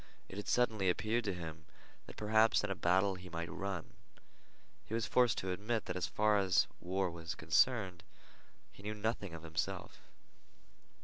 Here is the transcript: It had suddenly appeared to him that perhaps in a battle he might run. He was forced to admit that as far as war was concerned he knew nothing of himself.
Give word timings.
It 0.27 0.37
had 0.37 0.47
suddenly 0.47 0.89
appeared 0.89 1.23
to 1.25 1.33
him 1.35 1.65
that 2.07 2.15
perhaps 2.17 2.63
in 2.63 2.71
a 2.71 2.75
battle 2.75 3.13
he 3.13 3.29
might 3.29 3.51
run. 3.51 3.93
He 4.83 4.95
was 4.95 5.05
forced 5.05 5.37
to 5.37 5.51
admit 5.51 5.85
that 5.85 5.95
as 5.95 6.07
far 6.07 6.39
as 6.39 6.65
war 6.79 7.11
was 7.11 7.35
concerned 7.35 8.03
he 8.71 8.81
knew 8.81 8.95
nothing 8.95 9.35
of 9.35 9.43
himself. 9.43 9.99